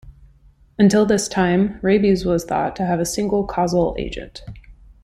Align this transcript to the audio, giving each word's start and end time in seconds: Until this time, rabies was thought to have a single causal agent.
Until 0.79 1.05
this 1.05 1.27
time, 1.27 1.77
rabies 1.83 2.25
was 2.25 2.43
thought 2.43 2.75
to 2.77 2.85
have 2.87 2.99
a 2.99 3.05
single 3.05 3.45
causal 3.45 3.95
agent. 3.99 4.41